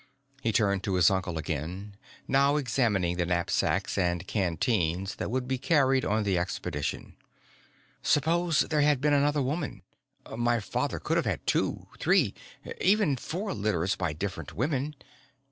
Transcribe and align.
He 0.41 0.51
turned 0.51 0.81
to 0.85 0.95
his 0.95 1.11
uncle 1.11 1.37
again, 1.37 1.95
now 2.27 2.55
examining 2.55 3.17
the 3.17 3.25
knapsacks 3.27 3.99
and 3.99 4.25
canteens 4.25 5.17
that 5.17 5.29
would 5.29 5.47
be 5.47 5.59
carried 5.59 6.03
on 6.03 6.23
the 6.23 6.39
expedition. 6.39 7.17
"Suppose 8.01 8.61
there 8.61 8.81
had 8.81 8.99
been 8.99 9.13
another 9.13 9.43
woman. 9.43 9.83
My 10.35 10.59
father 10.59 10.97
could 10.99 11.17
have 11.17 11.27
had 11.27 11.45
two, 11.45 11.85
three, 11.99 12.33
even 12.79 13.15
four 13.15 13.53
litters 13.53 13.95
by 13.95 14.11
different 14.13 14.53
women. 14.55 14.95